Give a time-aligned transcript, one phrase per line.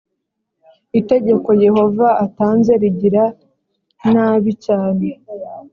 [0.99, 3.23] itegeko yehova atanze rigira
[4.13, 5.07] nabi cyane